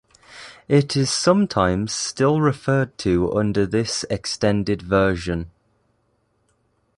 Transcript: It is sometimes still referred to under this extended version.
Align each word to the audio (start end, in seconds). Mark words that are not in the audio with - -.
It 0.67 0.97
is 0.97 1.11
sometimes 1.11 1.93
still 1.93 2.41
referred 2.41 2.97
to 2.97 3.37
under 3.37 3.67
this 3.67 4.03
extended 4.09 4.81
version. 4.81 5.51